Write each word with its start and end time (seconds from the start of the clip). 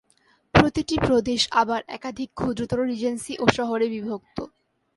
প্রতিটি 0.53 0.95
প্রদেশ 1.07 1.41
আবার 1.51 1.81
একাধিক 1.87 2.29
ক্ষুদ্রতর 2.33 2.79
রিজেন্সি 2.85 3.33
ও 3.39 3.45
শহরে 3.57 3.87
বিভক্ত। 3.89 4.37